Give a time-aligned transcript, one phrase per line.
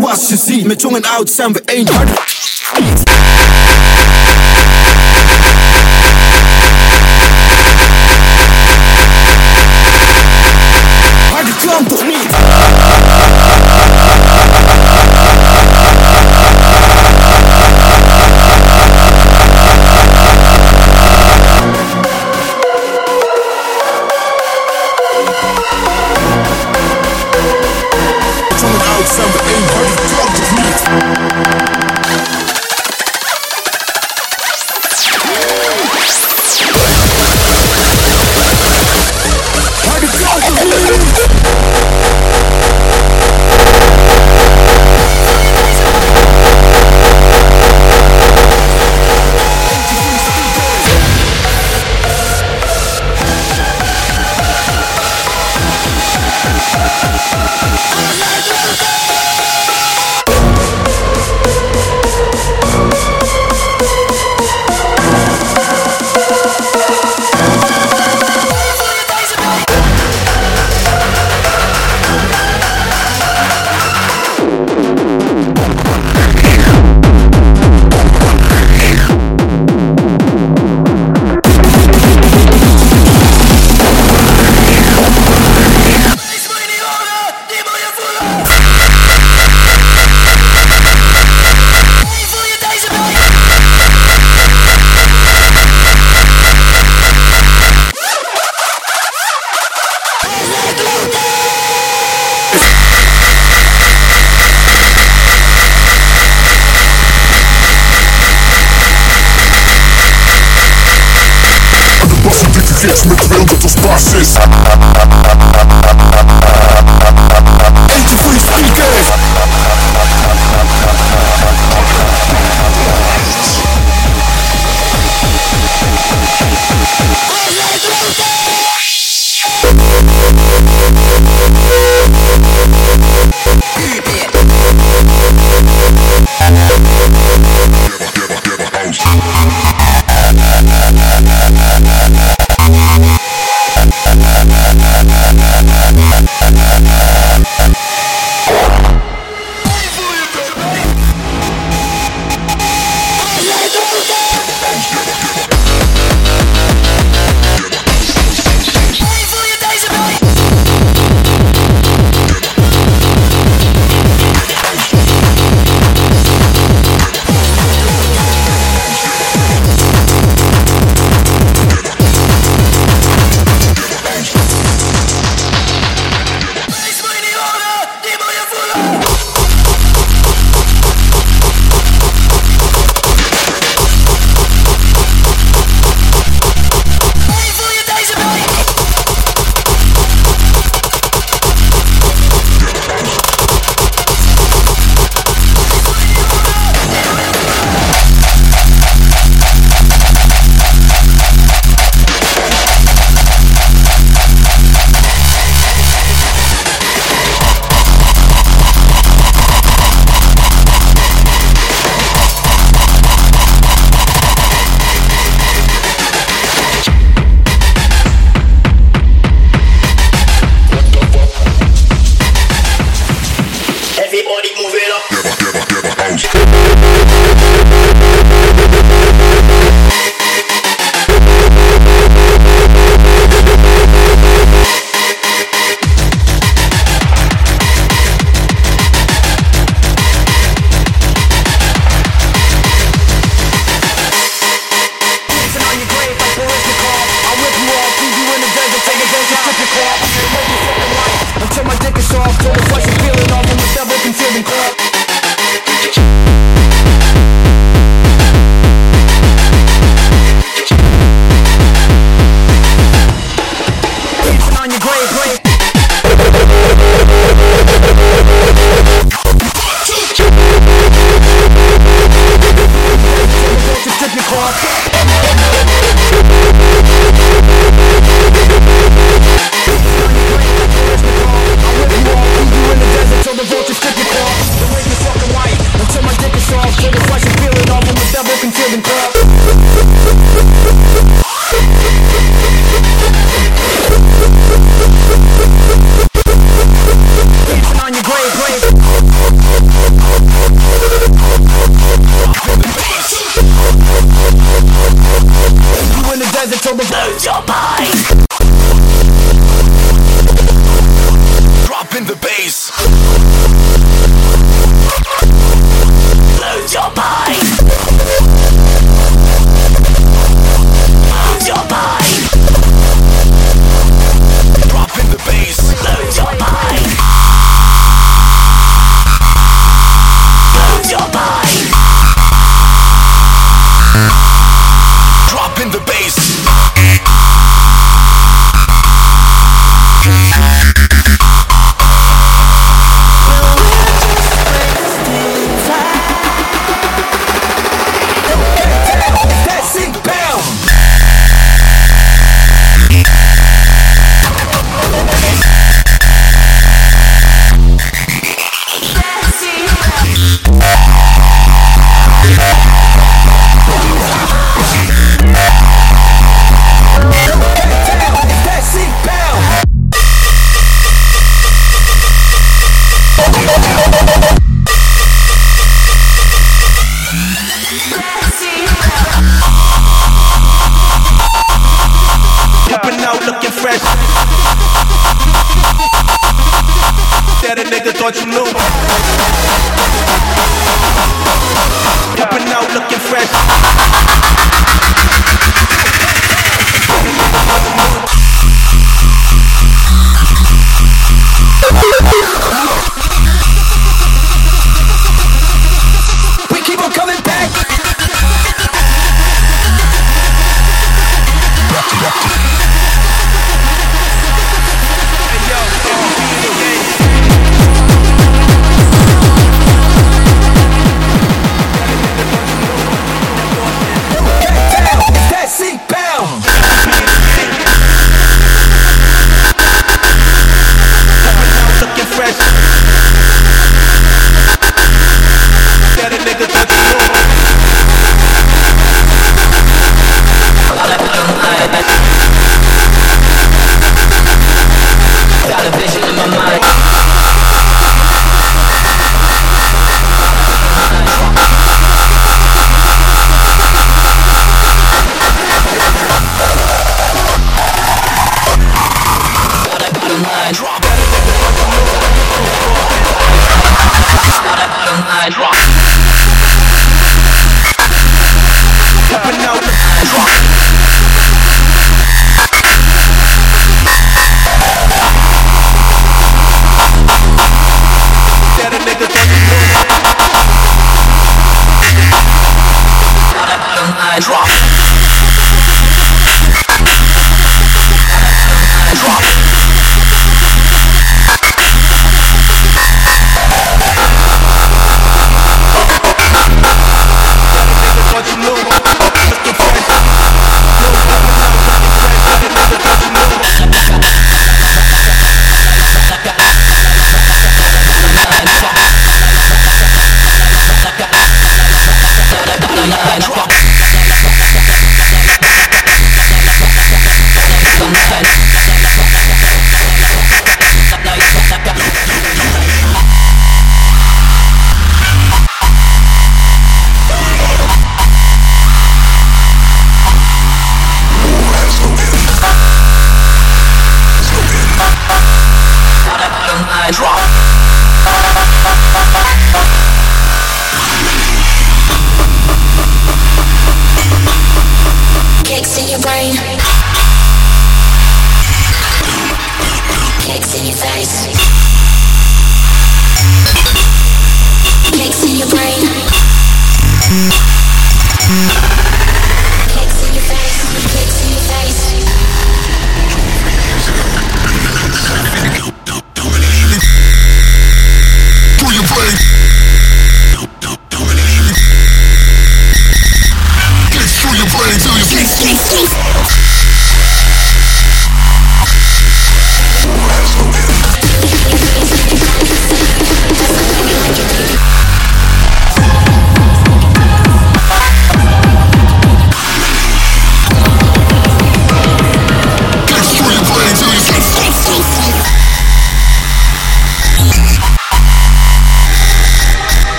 [0.00, 0.66] zoals je ziet.
[0.66, 2.31] Met jongen en oud zijn we één.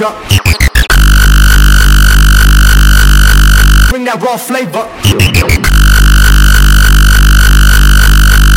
[0.00, 0.12] danger.
[3.90, 4.86] Bring that raw flavor.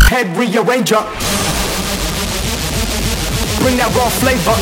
[0.07, 1.03] Head rearranger.
[3.61, 4.55] Bring that raw flavor.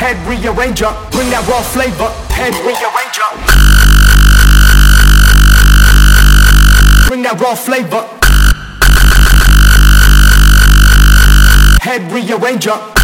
[0.00, 2.08] Head rearranger, bring that raw flavor.
[2.32, 3.28] Head rearranger.
[7.06, 8.08] Bring that raw flavor.
[11.82, 12.99] Head rearranger.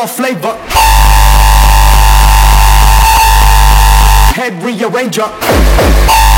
[0.00, 0.56] Raw flavor.
[4.34, 6.29] Head rearranger.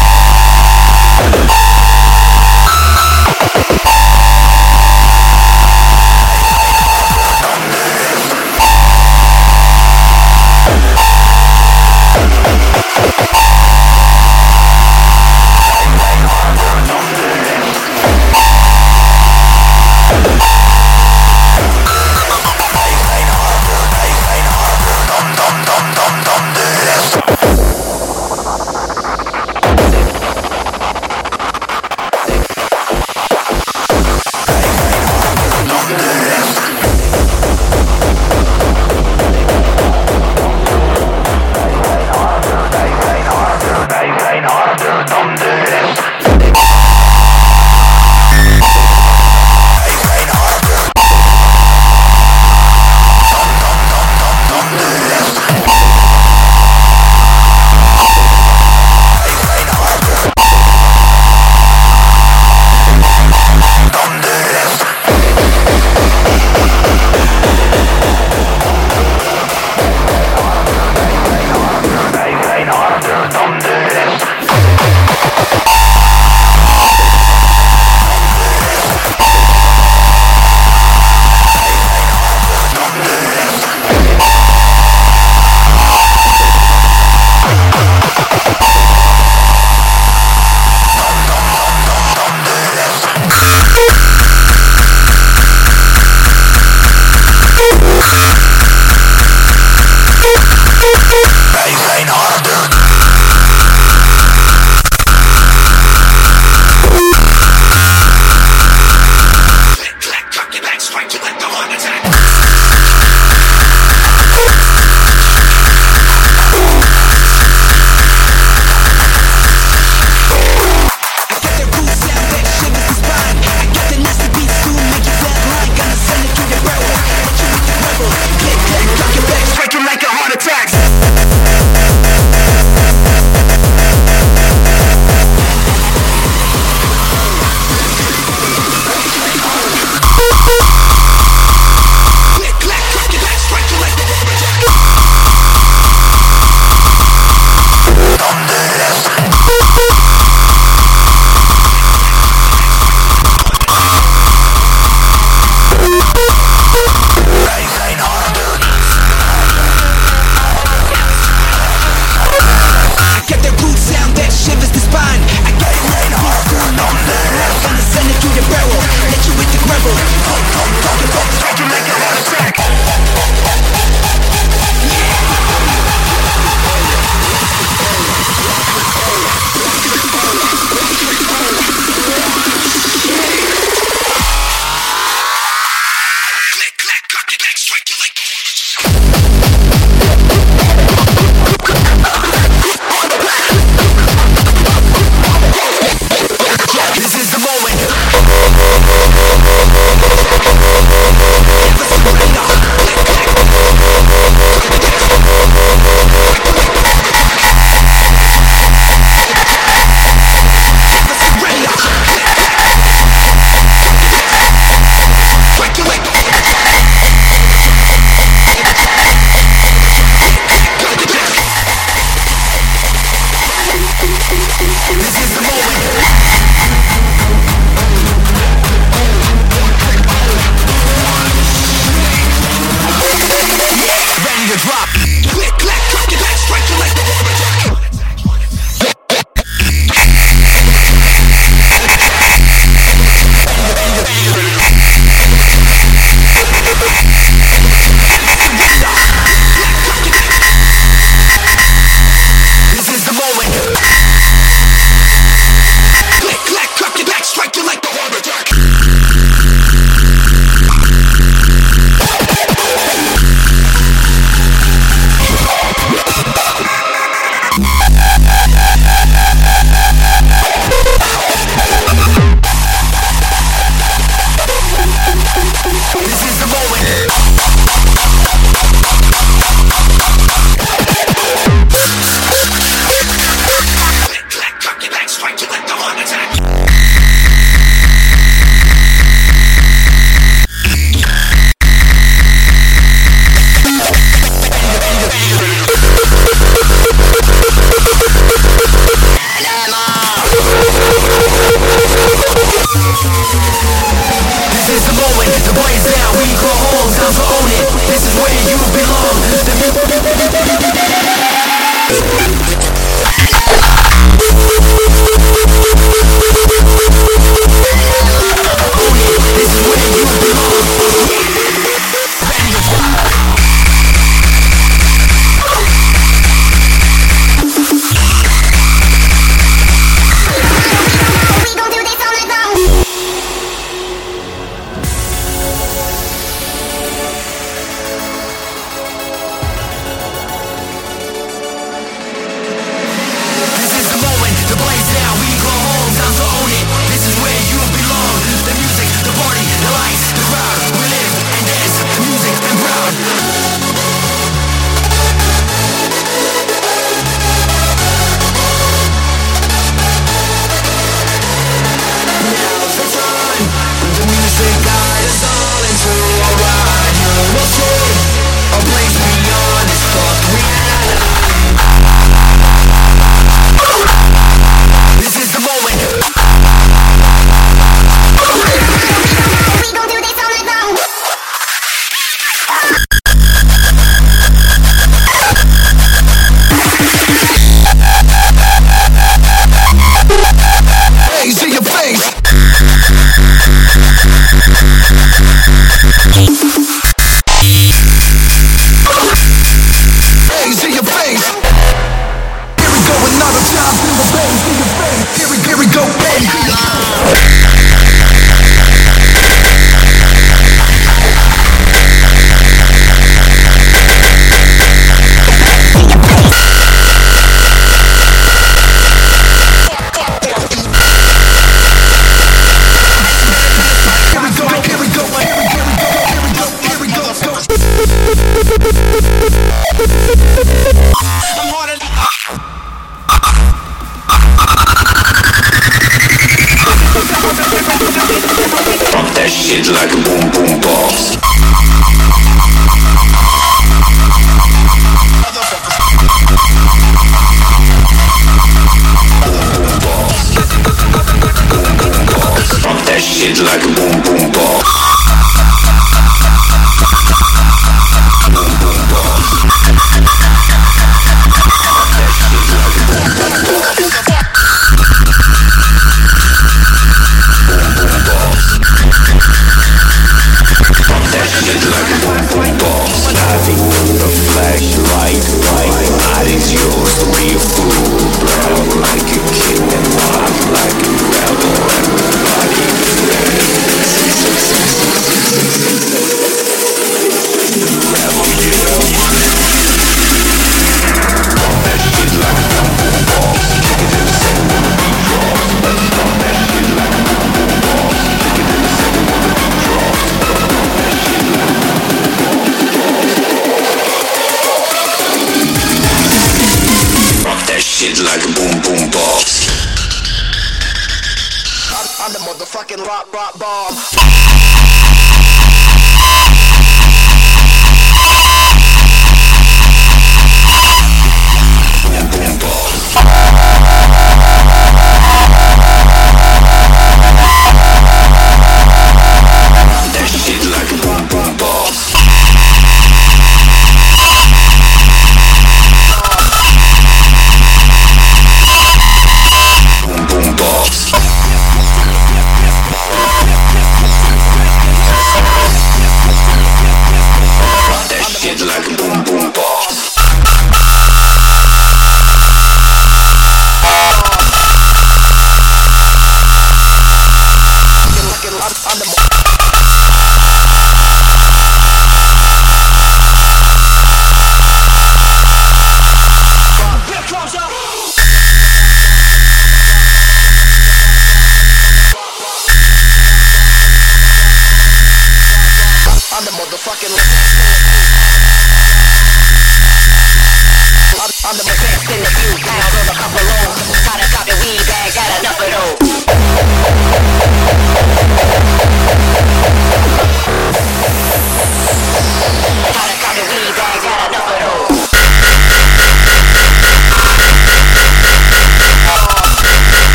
[512.04, 513.78] I'm, the motherfucking rock rock bomb.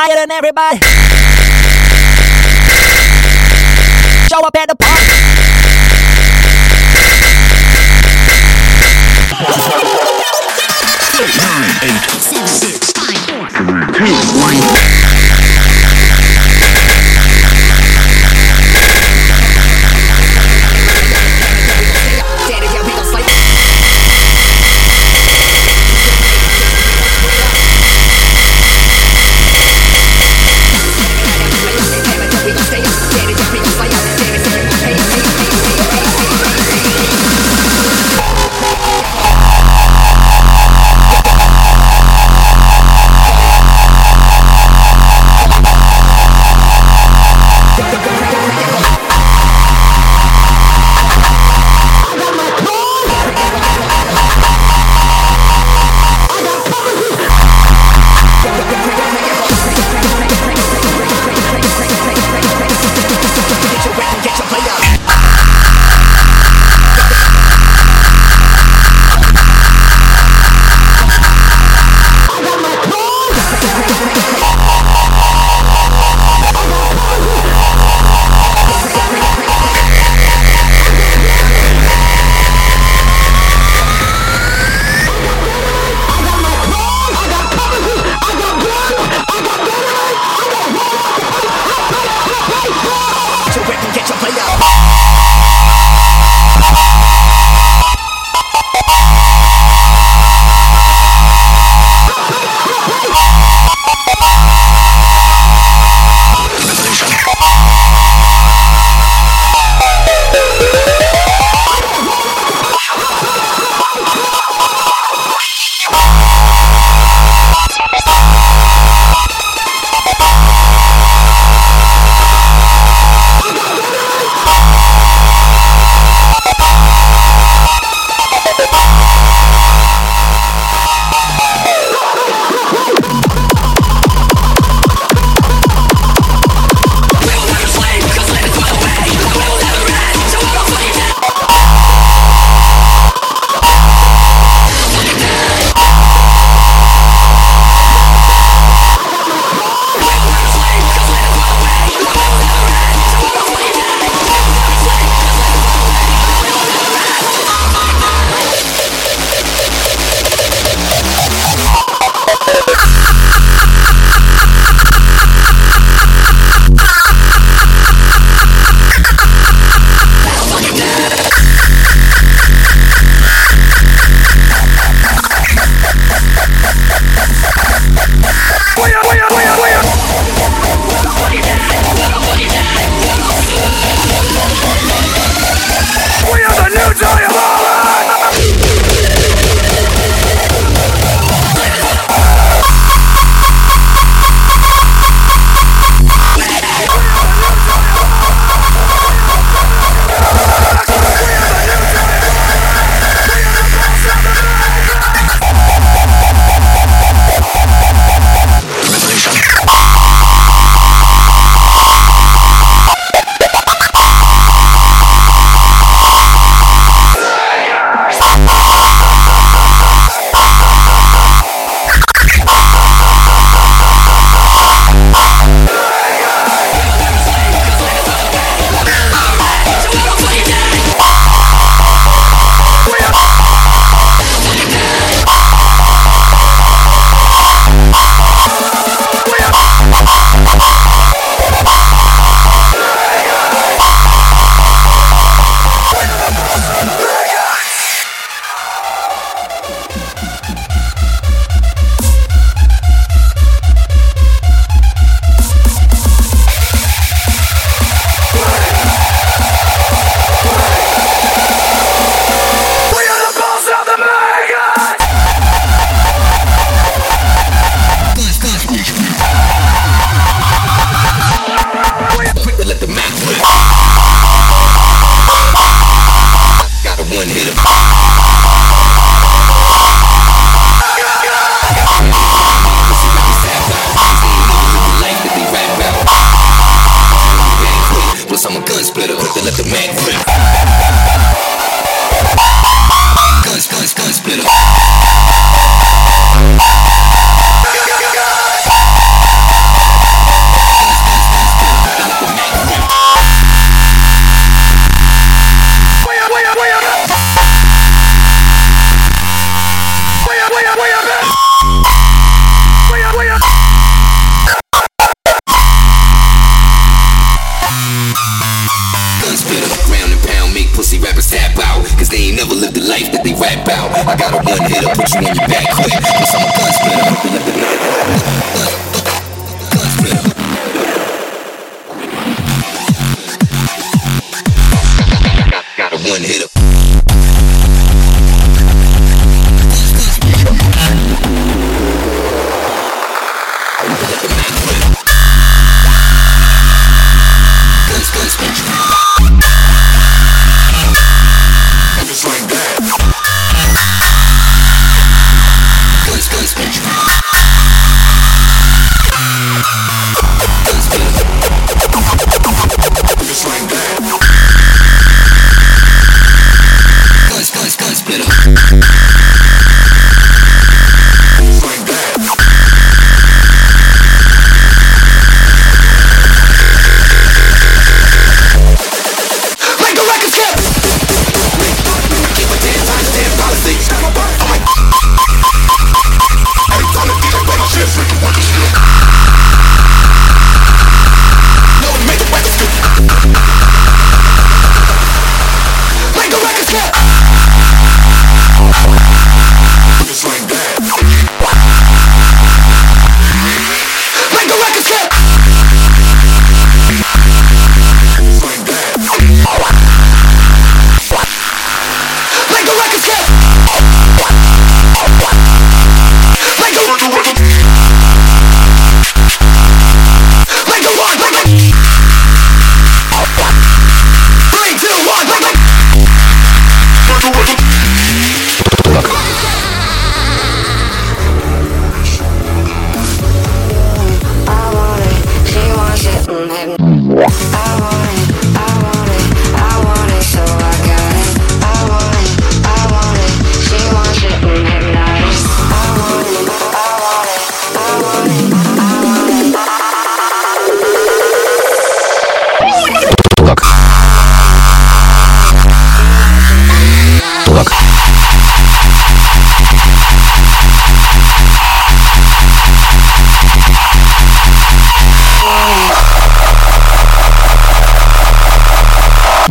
[0.00, 0.78] Flyer than everybody.
[4.28, 4.89] Show up at the.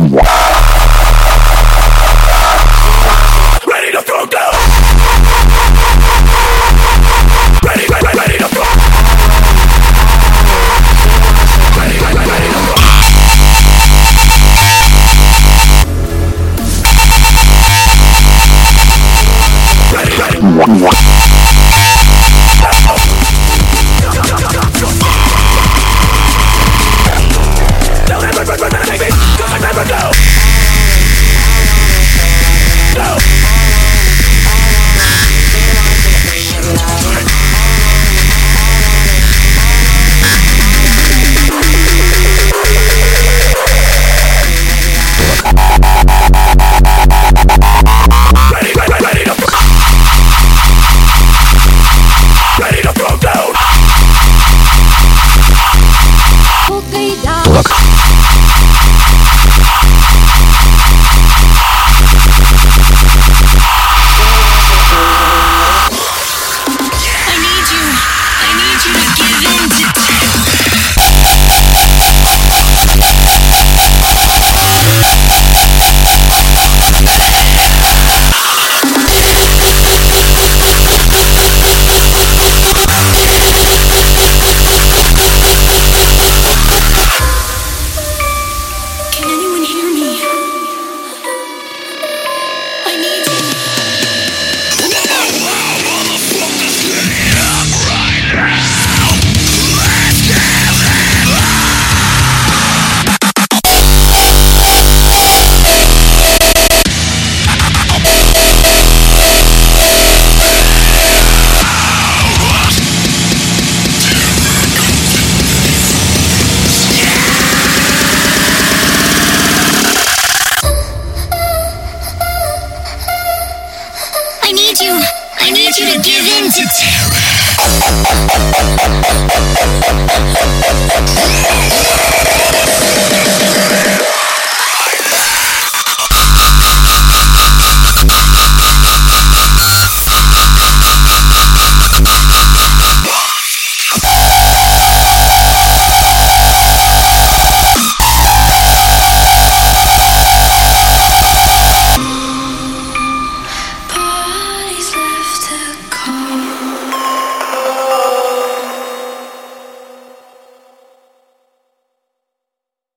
[0.08, 0.29] Yeah.